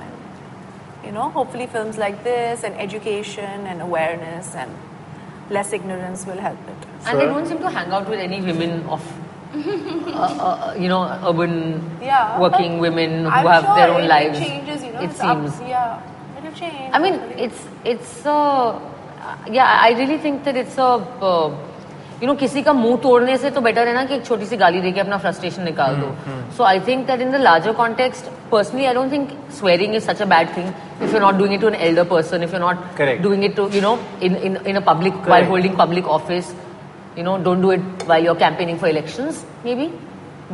You 1.06 1.14
know, 1.14 1.30
hopefully 1.30 1.68
films 1.68 1.98
like 1.98 2.24
this 2.26 2.64
and 2.64 2.76
education 2.76 3.66
and 3.68 3.82
awareness 3.82 4.54
and 4.56 4.70
less 5.50 5.72
ignorance 5.72 6.26
will 6.26 6.38
help 6.40 6.60
it. 6.68 6.88
And 7.06 7.20
they 7.20 7.26
don't 7.26 7.46
seem 7.46 7.60
to 7.60 7.70
hang 7.70 7.92
out 7.92 8.10
with 8.10 8.20
any 8.20 8.42
women 8.42 8.84
of, 8.88 9.02
uh, 9.56 10.20
uh, 10.20 10.76
you 10.78 10.90
know, 10.90 11.04
urban 11.26 11.90
Yeah. 12.02 12.38
working 12.40 12.80
women 12.80 13.24
who 13.24 13.30
I'm 13.30 13.48
have 13.48 13.64
sure 13.64 13.76
their 13.76 13.92
own 13.92 14.08
lives 14.10 14.40
changes, 14.93 14.93
you 14.93 14.93
know. 14.93 15.01
it 15.01 15.11
it's 15.11 15.21
up- 15.21 15.39
seems. 15.49 15.61
yeah, 15.69 16.39
it'll 16.39 16.53
change. 16.53 16.91
I 16.93 16.99
mean, 16.99 17.15
hopefully. 17.15 17.45
it's 17.45 17.65
it's 17.85 18.27
uh, 18.27 18.79
yeah. 19.51 19.79
I 19.83 19.91
really 19.99 20.19
think 20.19 20.45
that 20.45 20.57
it's 20.57 20.79
a 20.79 20.91
uh, 21.31 21.51
you 22.21 22.27
know 22.27 22.35
किसी 22.37 22.63
का 22.65 22.73
मुंह 22.73 22.97
तोड़ने 23.03 23.37
से 23.39 23.51
तो 23.57 23.61
better 23.61 23.89
है 23.89 23.95
ना 23.95 24.05
कि 24.05 24.15
एक 24.15 24.25
छोटी 24.27 24.47
सी 24.47 24.57
गाली 24.57 24.81
देके 24.81 25.01
अपना 25.01 25.21
frustration 25.25 25.65
निकाल 25.65 25.97
दो. 25.97 26.13
So 26.57 26.65
I 26.65 26.79
think 26.81 27.07
that 27.07 27.21
in 27.21 27.31
the 27.31 27.39
larger 27.39 27.75
context, 27.75 28.31
personally, 28.51 28.87
I 28.89 28.93
don't 28.93 29.11
think 29.11 29.35
swearing 29.51 29.95
is 29.95 30.05
such 30.05 30.21
a 30.21 30.27
bad 30.27 30.51
thing 30.55 30.73
if 31.01 31.13
you're 31.13 31.21
not 31.27 31.39
doing 31.39 31.53
it 31.53 31.61
to 31.61 31.69
an 31.69 31.75
elder 31.89 32.05
person, 32.05 32.43
if 32.43 32.51
you're 32.53 32.61
not 32.65 32.83
Correct. 32.97 33.23
doing 33.23 33.43
it 33.51 33.55
to 33.57 33.69
you 33.77 33.81
know 33.81 33.99
in 34.21 34.37
in, 34.37 34.57
in 34.67 34.77
a 34.77 34.81
public 34.81 35.15
while 35.15 35.29
Correct. 35.29 35.49
holding 35.49 35.77
public 35.77 36.07
office. 36.19 36.55
You 37.17 37.25
know, 37.25 37.37
don't 37.47 37.61
do 37.63 37.71
it 37.73 37.81
while 38.09 38.23
you're 38.23 38.37
campaigning 38.41 38.77
for 38.79 38.87
elections, 38.89 39.45
maybe. 39.65 39.87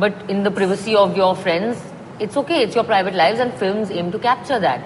But 0.03 0.13
in 0.35 0.41
the 0.45 0.49
privacy 0.49 0.95
of 0.95 1.15
your 1.15 1.35
friends, 1.35 1.77
it's 2.20 2.36
okay. 2.36 2.62
It's 2.62 2.74
your 2.74 2.84
private 2.84 3.14
lives, 3.14 3.40
and 3.40 3.52
films 3.54 3.90
aim 3.90 4.12
to 4.12 4.18
capture 4.18 4.58
that. 4.60 4.84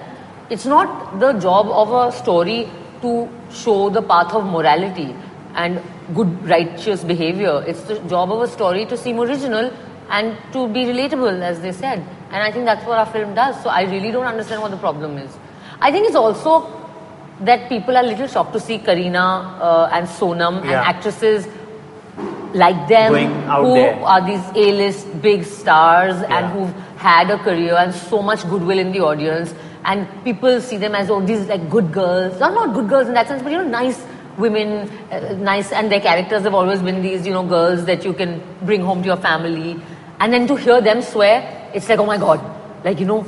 It's 0.49 0.65
not 0.65 1.19
the 1.19 1.33
job 1.33 1.67
of 1.67 1.91
a 1.91 2.11
story 2.11 2.69
to 3.01 3.29
show 3.51 3.89
the 3.89 4.01
path 4.01 4.33
of 4.33 4.45
morality 4.45 5.15
and 5.55 5.81
good, 6.13 6.47
righteous 6.47 7.03
behavior. 7.03 7.63
It's 7.67 7.81
the 7.83 7.99
job 7.99 8.31
of 8.31 8.41
a 8.41 8.47
story 8.47 8.85
to 8.85 8.97
seem 8.97 9.19
original 9.19 9.71
and 10.09 10.37
to 10.53 10.67
be 10.67 10.85
relatable, 10.85 11.41
as 11.41 11.61
they 11.61 11.71
said. 11.71 11.99
And 12.31 12.43
I 12.43 12.51
think 12.51 12.65
that's 12.65 12.85
what 12.85 12.99
our 12.99 13.05
film 13.05 13.33
does. 13.33 13.61
So 13.63 13.69
I 13.69 13.83
really 13.83 14.11
don't 14.11 14.25
understand 14.25 14.61
what 14.61 14.71
the 14.71 14.77
problem 14.77 15.17
is. 15.17 15.37
I 15.79 15.91
think 15.91 16.07
it's 16.07 16.15
also 16.15 16.71
that 17.41 17.67
people 17.69 17.97
are 17.97 18.03
a 18.03 18.07
little 18.07 18.27
shocked 18.27 18.53
to 18.53 18.59
see 18.59 18.77
Kareena 18.77 19.59
uh, 19.59 19.89
and 19.91 20.07
Sonam 20.07 20.61
and 20.61 20.71
actresses 20.71 21.47
like 22.61 22.81
them 22.89 23.13
who 23.13 23.73
there. 23.75 23.95
are 24.15 24.21
these 24.25 24.43
A-list 24.65 25.21
big 25.21 25.43
stars 25.45 26.19
Yeah. 26.21 26.35
and 26.37 26.51
who've 26.53 26.73
had 27.05 27.31
a 27.31 27.37
career 27.47 27.75
and 27.83 27.93
so 27.93 28.21
much 28.27 28.43
goodwill 28.49 28.79
in 28.83 28.91
the 28.97 29.01
audience 29.07 29.53
and 29.83 30.07
people 30.27 30.59
see 30.67 30.77
them 30.83 30.95
as 30.99 31.09
oh 31.15 31.21
these 31.31 31.47
like 31.53 31.65
good 31.69 31.91
girls 31.97 32.39
not 32.43 32.53
not 32.59 32.73
good 32.77 32.87
girls 32.93 33.07
in 33.13 33.13
that 33.19 33.27
sense 33.33 33.43
but 33.47 33.51
you 33.55 33.57
know 33.63 33.67
nice 33.73 33.99
women 34.45 34.71
uh, 35.11 35.19
nice 35.49 35.71
and 35.81 35.91
their 35.91 35.99
characters 36.05 36.43
have 36.49 36.55
always 36.61 36.81
been 36.87 37.01
these 37.07 37.27
you 37.27 37.33
know 37.33 37.43
girls 37.55 37.83
that 37.91 38.05
you 38.09 38.13
can 38.21 38.41
bring 38.71 38.81
home 38.91 39.01
to 39.07 39.07
your 39.13 39.17
family 39.27 39.75
and 40.19 40.33
then 40.37 40.47
to 40.53 40.55
hear 40.67 40.79
them 40.87 41.01
swear 41.01 41.35
it's 41.73 41.89
like 41.89 41.99
oh 42.05 42.05
my 42.13 42.17
god 42.17 42.39
like 42.89 42.99
you 43.05 43.05
know 43.13 43.19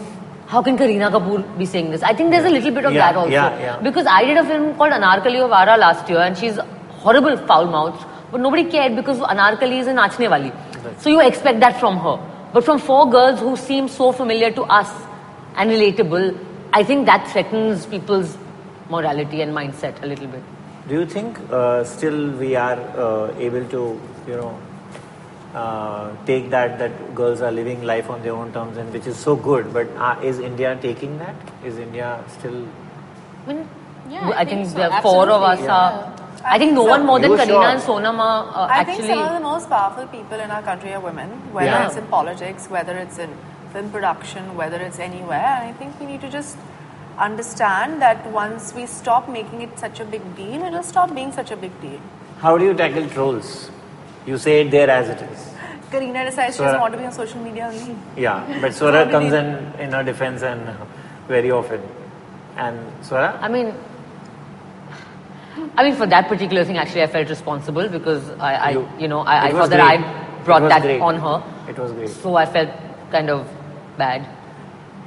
how 0.55 0.62
can 0.63 0.77
Kareena 0.77 1.12
Kapoor 1.12 1.41
be 1.57 1.65
saying 1.65 1.91
this? 1.91 2.01
I 2.03 2.13
think 2.13 2.31
there's 2.31 2.46
a 2.46 2.50
little 2.50 2.72
bit 2.72 2.86
of 2.86 2.93
Yeah, 2.93 3.12
that 3.12 3.17
also. 3.17 3.29
yeah. 3.31 3.79
Because 3.84 4.05
I 4.07 4.24
did 4.24 4.38
a 4.38 4.46
film 4.46 4.75
called 4.77 4.93
Anaarkali 4.93 5.41
of 5.43 5.51
Aarah 5.51 5.77
last 5.77 6.10
year 6.10 6.19
and 6.19 6.38
she's 6.38 6.57
horrible 7.01 7.36
foul 7.36 7.65
mouthed, 7.65 8.05
but 8.31 8.41
nobody 8.41 8.65
cared 8.65 8.96
because 8.96 9.19
Anarkali 9.19 9.79
is 9.79 9.88
a 9.88 9.93
nachne 9.93 10.29
wali. 10.29 10.51
So 11.00 11.10
you 11.10 11.22
expect 11.22 11.60
that 11.62 11.79
from 11.79 11.98
her. 11.98 12.17
But 12.53 12.63
from 12.65 12.79
four 12.79 13.10
girls 13.10 13.39
who 13.39 13.55
seem 13.57 13.88
so 13.88 14.12
familiar 14.12 14.51
to 14.51 14.63
us 14.63 14.89
and 15.55 15.69
relatable, 15.69 16.38
I 16.74 16.84
think 16.84 17.05
that 17.05 17.27
threatens 17.29 17.86
people's 17.86 18.38
morality 18.89 19.41
and 19.41 19.53
mindset 19.53 20.01
a 20.03 20.07
little 20.07 20.27
bit. 20.27 20.43
Do 20.88 20.96
you 20.96 21.05
think 21.05 21.38
uh, 21.51 21.84
still 21.84 22.31
we 22.31 22.55
are 22.55 22.79
uh, 22.98 23.36
able 23.38 23.65
to, 23.69 24.00
you 24.27 24.36
know, 24.38 24.57
uh, 25.53 26.12
take 26.25 26.50
that 26.51 26.77
that 26.79 27.15
girls 27.15 27.41
are 27.41 27.51
living 27.51 27.84
life 27.84 28.10
on 28.10 28.22
their 28.22 28.34
own 28.34 28.51
terms 28.53 28.77
and 28.77 28.91
which 28.93 29.07
is 29.07 29.17
so 29.17 29.36
good, 29.36 29.74
but 29.74 29.88
uh, 29.98 30.15
is 30.22 30.39
India 30.39 30.77
taking 30.81 31.17
that? 31.19 31.36
Is 31.65 31.77
India 31.77 32.24
still? 32.38 32.65
I 33.48 33.53
mean, 33.53 33.67
Yeah, 34.10 34.29
I, 34.29 34.41
I 34.41 34.46
think, 34.46 34.67
think 34.67 34.69
so. 34.69 34.89
the 34.89 35.01
four 35.01 35.29
of 35.29 35.41
us 35.41 35.60
Absolutely, 35.60 35.67
are. 35.69 36.13
I 36.49 36.57
think 36.57 36.73
no 36.73 36.83
one 36.83 37.05
more 37.05 37.19
than 37.19 37.31
You 37.31 37.37
Kareena 37.37 37.47
sure? 37.47 37.63
and 37.65 37.81
Sonam 37.81 38.19
are 38.19 38.43
uh, 38.55 38.67
I 38.67 38.77
actually. 38.79 38.95
think 39.07 39.07
some 39.09 39.19
of 39.27 39.33
the 39.33 39.39
most 39.41 39.69
powerful 39.69 40.07
people 40.07 40.39
in 40.39 40.49
our 40.49 40.61
country 40.63 40.93
are 40.93 40.99
women, 41.01 41.29
whether 41.53 41.67
Yeah. 41.71 41.87
it's 41.87 41.97
in 41.97 42.05
politics, 42.07 42.67
whether 42.69 42.95
it's 42.97 43.17
in 43.17 43.29
film 43.73 43.89
production, 43.91 44.55
whether 44.55 44.77
it's 44.77 44.99
anywhere. 44.99 45.49
And 45.57 45.69
I 45.69 45.73
think 45.73 45.99
we 45.99 46.05
need 46.05 46.21
to 46.21 46.29
just 46.29 46.57
understand 47.17 48.01
that 48.01 48.25
once 48.31 48.73
we 48.73 48.85
stop 48.85 49.27
making 49.27 49.61
it 49.61 49.77
such 49.79 49.99
a 49.99 50.05
big 50.05 50.23
deal, 50.35 50.63
it'll 50.63 50.83
stop 50.83 51.13
being 51.13 51.31
such 51.31 51.51
a 51.51 51.57
big 51.57 51.79
deal. 51.81 51.99
How 52.39 52.57
do 52.57 52.65
you 52.65 52.73
tackle 52.73 53.09
trolls? 53.09 53.69
You 54.25 54.37
say 54.37 54.61
it 54.61 54.71
there 54.71 54.89
as 54.89 55.09
it 55.09 55.21
is. 55.31 55.49
Kareena 55.91 56.25
decides 56.25 56.55
she 56.55 56.59
So, 56.59 56.65
doesn't 56.65 56.81
want 56.81 56.93
to 56.93 56.99
be 56.99 57.05
on 57.05 57.11
social 57.11 57.41
media 57.41 57.71
only. 57.73 57.95
Yeah, 58.15 58.59
but 58.61 58.71
Swara 58.71 59.09
comes 59.09 59.33
in 59.33 59.45
in 59.79 59.91
her 59.93 60.03
defense 60.03 60.43
and 60.43 60.61
very 61.27 61.49
often. 61.51 61.81
And 62.57 62.77
Swara, 63.01 63.37
I 63.41 63.47
mean, 63.47 63.73
I 65.75 65.83
mean, 65.83 65.95
for 65.95 66.05
that 66.07 66.27
particular 66.27 66.63
thing, 66.65 66.77
actually, 66.77 67.03
I 67.03 67.07
felt 67.07 67.29
responsible 67.29 67.87
because 67.89 68.29
I, 68.39 68.53
I 68.55 68.69
you, 68.71 68.87
You- 68.99 69.07
know, 69.07 69.19
I, 69.21 69.35
I 69.37 69.47
it 69.49 69.53
was 69.53 69.61
thought 69.61 69.69
that. 69.71 69.81
I 69.81 70.43
brought 70.43 70.67
that 70.69 70.81
great. 70.81 71.01
on 71.01 71.15
her. 71.15 71.43
It 71.69 71.77
was 71.77 71.91
great. 71.91 72.09
So 72.09 72.35
I 72.35 72.45
felt 72.45 72.69
kind 73.11 73.29
of 73.29 73.47
bad. 73.97 74.27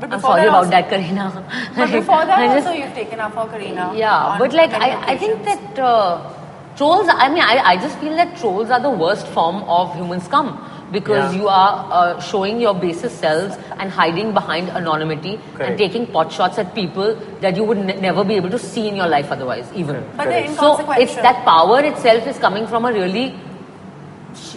But 0.01 0.13
I'm 0.13 0.21
sorry 0.21 0.43
that 0.43 0.49
about 0.49 0.65
also- 0.65 0.71
that, 0.71 0.89
Kareena. 0.91 1.77
But 1.77 1.91
before 2.01 2.25
that, 2.27 2.39
I 2.39 2.55
just- 2.55 2.67
also 2.67 2.79
you've 2.79 2.95
taken 2.95 3.21
up 3.21 3.33
for 3.35 3.47
Kareena. 3.47 3.97
yeah, 3.97 4.37
but 4.39 4.53
like 4.53 4.71
I, 4.73 5.13
I 5.13 5.17
think 5.19 5.45
that 5.45 5.79
uh, 5.79 6.33
trolls. 6.77 7.09
I 7.11 7.29
mean, 7.29 7.43
I, 7.43 7.59
I 7.73 7.77
just 7.77 7.99
feel 7.99 8.15
that 8.17 8.37
trolls 8.39 8.71
are 8.71 8.81
the 8.81 8.91
worst 8.91 9.27
form 9.29 9.63
of 9.65 9.95
human 9.95 10.21
scum 10.21 10.49
because 10.93 11.33
Yeah. 11.35 11.41
you 11.41 11.49
are 11.49 11.89
uh, 11.93 12.21
showing 12.21 12.61
your 12.61 12.75
basest 12.75 13.19
selves 13.21 13.57
and 13.79 13.91
hiding 13.91 14.33
behind 14.35 14.69
anonymity 14.71 15.39
Correct. 15.55 15.71
and 15.71 15.79
taking 15.79 16.07
pot 16.07 16.33
shots 16.33 16.59
at 16.59 16.75
people 16.75 17.15
that 17.41 17.57
you 17.57 17.65
would 17.65 17.79
ne- 17.79 18.01
never 18.01 18.25
be 18.25 18.35
able 18.37 18.51
to 18.51 18.59
see 18.59 18.89
in 18.89 18.97
your 18.97 19.07
life 19.07 19.31
otherwise, 19.31 19.71
even. 19.75 20.05
But 20.17 20.25
they're 20.29 20.43
Correct. 20.45 20.59
So 20.61 20.91
it's 20.93 21.15
that 21.17 21.45
power 21.45 21.81
itself 21.81 22.27
is 22.27 22.39
coming 22.39 22.67
from 22.67 22.85
a 22.85 22.93
really, 22.93 23.35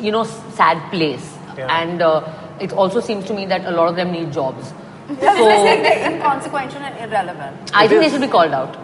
you 0.02 0.12
know, 0.12 0.24
sad 0.24 0.82
place, 0.92 1.34
Yeah. 1.58 1.68
and 1.82 2.02
uh, 2.02 2.22
it 2.60 2.74
also 2.74 3.00
seems 3.00 3.26
to 3.26 3.34
me 3.34 3.46
that 3.48 3.66
a 3.66 3.72
lot 3.72 3.88
of 3.90 3.96
them 3.96 4.12
need 4.12 4.32
jobs. 4.32 4.74
Yeah, 5.22 5.36
So- 5.36 5.44
so, 5.44 5.64
they're 5.84 6.12
inconsequential 6.12 6.82
and 6.82 6.98
irrelevant. 7.12 7.72
I 7.74 7.86
It 7.86 7.90
think 7.90 8.02
they 8.02 8.10
should 8.10 8.22
be 8.22 8.28
called 8.28 8.54
out 8.54 8.78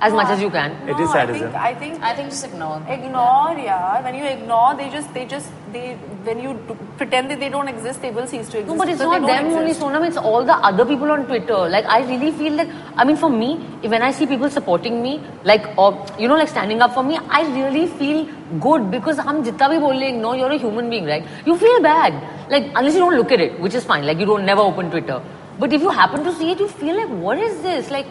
as 0.00 0.12
much 0.12 0.28
as 0.28 0.40
you 0.40 0.48
ah. 0.48 0.56
can. 0.58 0.88
it 0.88 1.00
is 1.00 1.10
sadism. 1.10 1.54
I 1.54 1.74
think, 1.74 1.74
I 1.74 1.74
think 1.74 2.02
I 2.02 2.14
think 2.14 2.30
just 2.30 2.44
ignore. 2.44 2.80
them. 2.80 2.88
ignore 2.88 3.58
yeah 3.58 4.02
when 4.02 4.14
you 4.14 4.24
ignore 4.24 4.74
they 4.74 4.88
just 4.90 5.12
they 5.14 5.24
just 5.24 5.50
they 5.72 5.94
when 6.24 6.40
you 6.40 6.52
do, 6.68 6.76
pretend 6.96 7.30
that 7.30 7.40
they 7.40 7.48
don't 7.48 7.68
exist 7.68 8.02
they 8.02 8.10
will 8.10 8.26
cease 8.26 8.48
to 8.50 8.58
exist 8.58 8.68
No, 8.68 8.76
but 8.76 8.88
it's 8.88 9.00
not 9.00 9.26
them 9.26 9.46
only. 9.46 9.72
Sonam. 9.72 10.06
It's 10.06 10.16
all 10.16 10.44
the 10.44 10.54
other 10.70 10.84
people 10.84 11.10
on 11.10 11.26
Twitter. 11.26 11.68
Like, 11.68 11.86
I 11.86 12.00
really 12.10 12.32
feel 12.32 12.56
that. 12.56 12.68
I 12.96 13.04
mean, 13.04 13.16
for 13.16 13.30
me, 13.30 13.56
when 13.94 14.02
I 14.02 14.10
see 14.10 14.26
people 14.26 14.50
supporting 14.50 15.02
me, 15.02 15.20
like, 15.44 15.66
or, 15.78 16.04
you 16.18 16.28
know, 16.28 16.36
like 16.36 16.48
standing 16.48 16.80
up 16.80 16.94
for 16.94 17.02
me, 17.02 17.18
I 17.28 17.42
really 17.54 17.86
feel 17.86 18.26
good 18.60 18.90
because 18.90 19.18
I'm 19.18 19.42
jitna 19.44 19.70
bhi 19.74 19.80
bol 19.80 20.20
no, 20.20 20.34
you're 20.34 20.50
a 20.50 20.58
human 20.58 20.90
being, 20.90 21.06
right? 21.06 21.24
You 21.46 21.56
feel 21.56 21.80
bad. 21.80 22.14
Like, 22.50 22.70
unless 22.74 22.94
you 22.94 23.00
don't 23.00 23.16
look 23.16 23.32
at 23.32 23.40
it, 23.40 23.58
which 23.60 23.74
is 23.74 23.84
fine. 23.84 24.06
Like, 24.06 24.18
you 24.18 24.26
don't 24.26 24.44
never 24.44 24.60
open 24.60 24.90
Twitter. 24.90 25.22
But 25.58 25.72
if 25.72 25.80
you 25.80 25.90
happen 25.90 26.24
to 26.24 26.34
see 26.34 26.50
it, 26.52 26.60
you 26.60 26.68
feel 26.68 26.96
like, 26.96 27.08
what 27.08 27.38
is 27.38 27.60
this? 27.62 27.90
Like, 27.90 28.06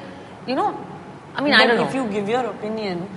you 0.48 0.56
know, 0.56 0.77
I 1.36 1.42
mean, 1.42 1.54
I 1.54 1.65
don't 1.68 1.77
know. 1.77 1.88
If 1.88 1.94
you 1.96 2.08
give 2.08 2.30
your 2.30 2.46
opinion, 2.46 3.08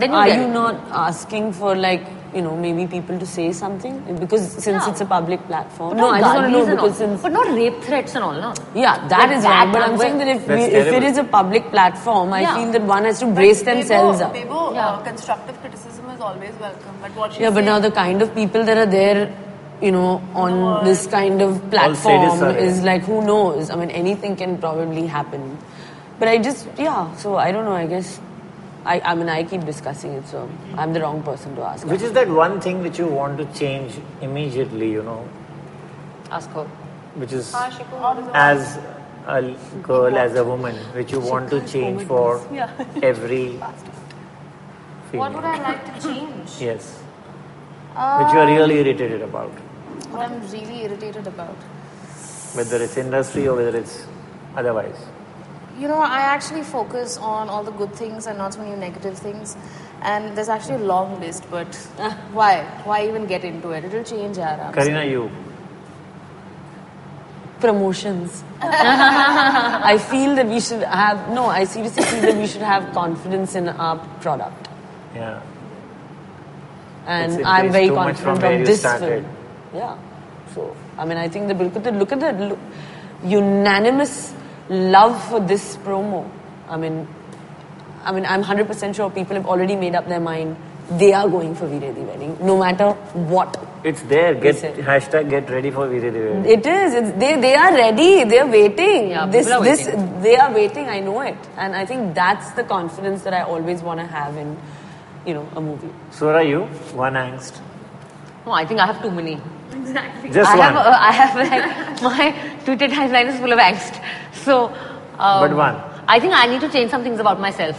Then 0.00 0.10
you 0.12 0.16
are 0.16 0.28
you 0.28 0.42
it. 0.46 0.50
not 0.54 0.74
asking 0.98 1.52
for 1.52 1.70
like 1.84 2.02
you 2.34 2.42
know 2.42 2.50
maybe 2.64 2.82
people 2.90 3.18
to 3.22 3.26
say 3.30 3.46
something 3.60 3.94
because 4.20 4.42
since 4.52 4.66
Yeah. 4.84 4.90
it's 4.90 5.00
a 5.04 5.06
public 5.12 5.40
platform? 5.48 5.88
But 5.94 5.96
no, 6.00 6.10
not 6.10 6.14
I 6.16 6.20
just 6.20 6.34
want 6.36 6.46
to 6.46 6.52
know 6.52 6.58
galis 6.58 6.68
and 6.68 6.78
all. 6.78 6.86
because 6.86 6.98
since 7.02 7.22
But 7.26 7.32
not 7.36 7.48
rape 7.60 7.80
threats 7.86 8.14
and 8.20 8.24
all, 8.26 8.36
no? 8.44 8.50
yeah, 8.82 9.08
that 9.14 9.24
Like 9.28 9.36
is 9.38 9.42
that, 9.48 9.62
wrong. 9.64 9.72
But 9.72 9.82
I'm 9.86 9.92
I'm 9.94 9.98
saying 10.04 10.18
that 10.18 10.28
if 10.34 10.46
That's 10.46 10.60
we, 10.60 10.66
if 10.66 10.86
it 10.86 10.90
terrible. 10.90 11.06
is 11.10 11.18
a 11.22 11.24
public 11.32 11.70
platform, 11.72 12.32
I 12.38 12.42
Yeah. 12.42 12.54
feel 12.58 12.70
that 12.76 12.86
one 12.92 13.04
has 13.10 13.18
to 13.24 13.30
brace 13.40 13.62
But 13.64 13.72
themselves 13.72 14.20
Bebo, 14.20 14.26
up. 14.28 14.34
Bebo, 14.38 14.60
Yeah. 14.74 14.86
uh, 14.86 15.00
constructive 15.10 15.60
criticism 15.64 16.10
is 16.14 16.20
always 16.28 16.54
welcome 16.66 16.94
but 17.06 17.16
what 17.22 17.32
she's 17.32 17.40
Yeah, 17.46 17.50
but 17.58 17.64
now 17.72 17.78
the 17.88 17.92
kind 18.02 18.22
of 18.28 18.32
people 18.40 18.62
that 18.70 18.78
are 18.84 18.90
there, 18.94 19.28
you 19.88 19.90
know, 19.98 20.20
on 20.44 20.84
this 20.84 21.06
kind 21.16 21.42
of 21.48 21.58
platform 21.70 22.54
is 22.68 22.82
like 22.92 23.02
who 23.10 23.22
knows? 23.32 23.70
I 23.70 23.76
mean, 23.82 23.90
anything 24.04 24.36
can 24.44 24.56
probably 24.68 25.06
happen. 25.18 25.50
But 26.18 26.28
I 26.28 26.38
just 26.38 26.66
yeah. 26.78 27.14
So 27.16 27.36
I 27.36 27.52
don't 27.52 27.64
know. 27.64 27.72
I 27.80 27.86
guess 27.86 28.20
I 28.84 29.00
I 29.00 29.14
mean 29.14 29.28
I 29.28 29.42
keep 29.44 29.64
discussing 29.64 30.12
it, 30.14 30.26
so 30.26 30.48
I'm 30.76 30.92
the 30.92 31.00
wrong 31.00 31.22
person 31.22 31.54
to 31.56 31.62
ask. 31.62 31.86
Which 31.86 32.02
is 32.02 32.12
that 32.12 32.28
one 32.28 32.60
thing 32.60 32.82
which 32.82 32.98
you 32.98 33.06
want 33.06 33.38
to 33.38 33.46
change 33.58 33.98
immediately, 34.20 34.90
you 34.90 35.02
know, 35.02 35.18
Ask 36.30 36.50
her. 36.50 36.64
which 37.24 37.32
is 37.32 37.52
Ah, 37.54 37.68
Shiku, 37.70 38.00
what 38.06 38.18
is 38.18 38.26
it? 38.26 38.34
as 38.34 38.78
a 39.26 39.82
girl, 39.82 40.16
as 40.18 40.34
a 40.34 40.44
woman, 40.44 40.74
which 40.98 41.12
you 41.12 41.20
want 41.20 41.50
to 41.50 41.60
change 41.74 42.02
for 42.04 42.40
every 43.02 43.44
What 45.12 45.34
would. 45.34 45.44
I 45.44 45.58
like 45.62 45.84
to 45.94 46.02
change? 46.08 46.56
Yes. 46.60 46.88
Which 48.18 48.32
you 48.32 48.38
are 48.40 48.46
really 48.46 48.78
irritated 48.80 49.22
about, 49.22 49.50
What 50.10 50.22
I'm 50.26 50.40
really 50.50 50.82
irritated 50.84 51.26
about. 51.26 51.56
whether 52.58 52.82
it's 52.82 52.96
industry 52.96 53.46
or 53.48 53.56
whether 53.56 53.76
it's 53.78 53.96
otherwise. 54.56 55.00
You 55.78 55.86
know, 55.88 56.00
I 56.02 56.20
actually 56.20 56.62
focus 56.62 57.16
on 57.18 57.48
all 57.48 57.62
the 57.62 57.70
good 57.70 57.92
things 57.94 58.26
and 58.26 58.36
not 58.36 58.54
so 58.54 58.60
many 58.60 58.74
negative 58.76 59.16
things. 59.16 59.56
And 60.02 60.36
there's 60.36 60.48
actually 60.48 60.76
a 60.76 60.86
long 60.86 61.20
list, 61.20 61.44
but 61.50 61.72
why? 62.32 62.64
Why 62.84 63.06
even 63.06 63.26
get 63.26 63.44
into 63.44 63.70
it? 63.70 63.84
It'll 63.84 64.02
change, 64.04 64.36
Yara. 64.38 64.72
Kareena, 64.74 65.08
you. 65.08 65.30
promotions. 67.60 68.44
I 68.62 69.98
feel 69.98 70.34
that 70.36 70.46
we 70.46 70.60
should 70.60 70.82
have 70.82 71.28
no. 71.30 71.46
I 71.46 71.64
seriously 71.64 72.04
feel 72.04 72.22
that 72.22 72.36
we 72.36 72.46
should 72.46 72.62
have 72.62 72.92
confidence 72.94 73.54
in 73.56 73.68
our 73.68 73.98
product, 74.20 74.68
Yeah. 75.14 75.40
and 77.06 77.32
It's- 77.32 77.40
it 77.40 77.46
I'm 77.46 77.72
very 77.72 77.88
too 77.88 77.96
much 77.96 78.16
from 78.16 78.38
confident 78.38 78.52
where 78.52 78.60
of 78.60 78.66
this 78.68 78.80
started. 78.80 79.08
film. 79.08 79.26
Yeah. 79.74 79.96
So 80.54 80.76
I 80.96 81.04
mean, 81.04 81.18
I 81.18 81.28
think 81.28 81.48
that 81.48 81.58
look 81.58 81.74
at 81.76 81.82
the 81.84 81.90
look 81.92 82.12
at 82.12 82.20
the 82.20 82.32
lo- 82.32 82.58
unanimous 83.24 84.32
love 84.68 85.22
for 85.28 85.40
this 85.40 85.76
promo. 85.78 86.30
I 86.68 86.76
mean, 86.76 87.06
I 88.04 88.12
mean, 88.12 88.24
I'm 88.26 88.42
100% 88.42 88.94
sure 88.94 89.10
people 89.10 89.36
have 89.36 89.46
already 89.46 89.76
made 89.76 89.94
up 89.94 90.08
their 90.08 90.20
mind. 90.20 90.56
They 90.90 91.12
are 91.12 91.28
going 91.28 91.54
for 91.54 91.66
Veere 91.66 91.94
Di 91.94 92.00
wedding, 92.00 92.38
no 92.40 92.58
matter 92.58 92.92
what. 93.32 93.62
It's 93.84 94.00
there. 94.02 94.34
Get 94.34 94.56
hashtag 94.56 95.28
get 95.28 95.50
ready 95.50 95.70
for 95.70 95.86
Veer 95.86 96.10
Divya. 96.10 96.46
It 96.46 96.66
is. 96.66 96.94
It's, 96.94 97.10
they 97.18 97.38
they 97.38 97.54
are 97.54 97.72
ready. 97.74 98.24
They 98.24 98.38
are 98.38 98.46
waiting. 98.46 99.10
Yeah, 99.10 99.26
this 99.26 99.46
people 99.46 99.60
are 99.60 99.64
this 99.64 99.86
waiting. 99.86 100.22
they 100.22 100.36
are 100.36 100.50
waiting. 100.54 100.88
I 100.88 101.00
know 101.00 101.20
it, 101.20 101.36
and 101.58 101.76
I 101.76 101.84
think 101.84 102.14
that's 102.14 102.52
the 102.52 102.64
confidence 102.64 103.22
that 103.24 103.34
I 103.34 103.42
always 103.42 103.82
want 103.82 104.00
to 104.00 104.06
have 104.06 104.34
in, 104.38 104.56
you 105.26 105.34
know, 105.34 105.46
a 105.54 105.60
movie. 105.60 105.90
So 106.10 106.30
are 106.30 106.42
you 106.42 106.62
one 106.96 107.12
angst. 107.14 107.60
No, 108.46 108.52
I 108.52 108.64
think 108.64 108.80
I 108.80 108.86
have 108.86 109.02
too 109.02 109.10
many. 109.10 109.38
Just 109.94 110.50
I 110.50 110.56
one. 110.56 110.72
have, 110.72 110.76
uh, 110.76 110.96
I 110.98 111.12
have 111.12 111.34
like 111.36 112.02
my 112.08 112.34
Twitter 112.64 112.88
timeline 112.88 113.26
is 113.32 113.38
full 113.40 113.52
of 113.52 113.58
angst. 113.58 114.02
So, 114.32 114.66
um, 115.18 115.40
But 115.48 115.54
one. 115.56 115.76
I 116.08 116.18
think 116.20 116.32
I 116.34 116.46
need 116.46 116.60
to 116.60 116.68
change 116.68 116.90
some 116.90 117.02
things 117.02 117.20
about 117.20 117.40
myself, 117.40 117.76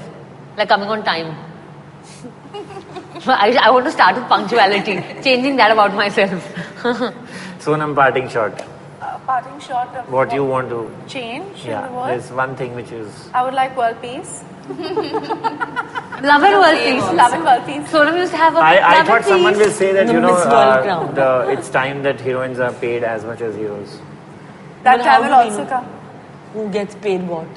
like 0.58 0.68
coming 0.70 0.90
on 0.90 1.04
time. 1.04 1.36
I, 3.28 3.58
I 3.62 3.70
want 3.72 3.86
to 3.86 3.92
start 3.92 4.16
with 4.16 4.28
punctuality, 4.28 5.02
changing 5.24 5.56
that 5.58 5.72
about 5.72 5.94
myself. 5.94 6.48
Sonam 7.60 7.94
parting 7.96 8.30
shot. 8.30 8.62
Uh, 9.02 9.18
parting 9.20 9.60
shot 9.60 9.94
of 9.96 10.10
What 10.12 10.34
you 10.34 10.46
want 10.46 10.70
to? 10.70 10.90
change 11.08 11.64
in 11.66 11.72
Yeah. 11.72 11.88
the 11.88 11.94
world. 11.94 12.10
There's 12.10 12.32
one 12.32 12.56
thing 12.56 12.76
which 12.76 12.92
is. 12.92 13.30
I 13.34 13.44
would 13.44 13.54
like 13.54 13.76
world 13.78 14.02
peace. 14.02 14.44
Love 16.22 16.44
and 16.44 16.56
world 16.62 16.78
peace. 16.78 17.04
Love 17.20 17.34
and 17.34 17.44
world 17.44 17.66
peace. 17.66 17.92
Sonam 17.92 18.18
used 18.18 18.32
to 18.32 18.38
have 18.38 18.56
a 18.56 18.60
I, 18.60 19.00
I 19.00 19.04
thought 19.04 19.18
and 19.18 19.26
someone 19.26 19.58
will 19.58 19.72
say 19.72 19.94
that 19.94 20.08
The 20.08 20.14
you 20.14 20.20
know 20.20 20.34
uh, 20.36 21.12
the, 21.14 21.52
it's 21.52 21.70
time 21.70 22.04
that 22.04 22.20
heroines 22.20 22.60
are 22.60 22.74
paid 22.74 23.04
as 23.04 23.24
much 23.24 23.42
as 23.42 23.56
heroes. 23.56 24.00
That 24.84 24.98
But 24.98 25.06
how 25.06 25.20
time 25.20 25.30
will 25.30 25.34
also 25.38 25.66
come. 25.66 25.86
Who 26.54 26.70
gets 26.70 26.96
paid 26.96 27.28
what? 27.28 27.48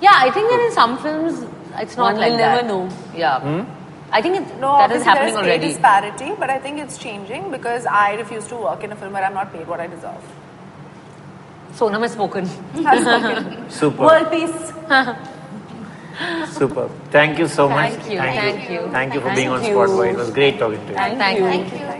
Yeah, 0.00 0.12
I 0.14 0.30
think 0.30 0.48
that 0.50 0.60
in 0.66 0.72
some 0.72 0.96
films 0.98 1.44
it's 1.76 1.96
not 1.96 2.12
One 2.12 2.20
like 2.20 2.30
will 2.32 2.38
that. 2.38 2.64
never 2.64 2.68
know. 2.68 2.88
Yeah. 3.14 3.64
I 4.10 4.22
think 4.22 4.36
it, 4.36 4.58
No, 4.58 4.78
that 4.78 4.90
is 4.92 5.02
obviously 5.02 5.04
happening 5.04 5.34
there 5.34 5.42
is 5.44 5.46
pay 5.46 5.50
already. 5.50 5.68
disparity, 5.68 6.32
but 6.38 6.50
I 6.50 6.58
think 6.58 6.78
it's 6.80 6.98
changing 6.98 7.50
because 7.50 7.84
I 7.84 8.14
refuse 8.14 8.46
to 8.48 8.56
work 8.56 8.82
in 8.84 8.92
a 8.92 8.96
film 8.96 9.12
where 9.12 9.24
I'm 9.24 9.34
not 9.34 9.52
paid 9.52 9.66
what 9.68 9.80
I 9.80 9.86
deserve. 9.86 10.22
Sonam 11.74 12.02
has 12.02 12.12
spoken. 12.12 12.48
I've 12.86 13.00
spoken. 13.02 13.70
Super. 13.80 14.02
world 14.02 14.30
peace. 14.30 14.72
Super. 16.46 16.88
Thank 17.10 17.38
you 17.38 17.46
so 17.46 17.68
much. 17.68 17.92
Thank 17.92 18.10
you, 18.10 18.18
thank 18.18 18.70
you. 18.70 18.88
Thank 18.90 19.14
you 19.14 19.20
for 19.20 19.26
Thank 19.26 19.36
being 19.36 19.48
on 19.48 19.62
you. 19.62 19.70
Spot 19.70 19.88
Boy. 19.88 20.10
It 20.10 20.16
was 20.16 20.30
great 20.30 20.58
talking 20.58 20.80
to 20.80 20.88
you. 20.88 20.94
Thank 20.94 21.38
you. 21.38 21.44
Thank 21.44 21.72
you. 21.72 21.97